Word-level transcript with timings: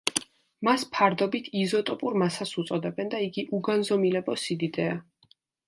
მას 0.67 0.85
ფარდობით 0.95 1.49
იზოტოპურ 1.65 2.17
მასას 2.23 2.55
უწოდებენ 2.63 3.13
და 3.13 3.21
იგი 3.29 3.47
უგანზომილებო 3.61 4.41
სიდიდეა. 4.49 5.01